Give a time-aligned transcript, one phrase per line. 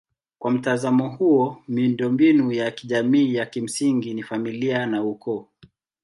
[0.39, 5.47] Kwa mtazamo huo miundombinu ya kijamii ya kimsingi ni familia na ukoo.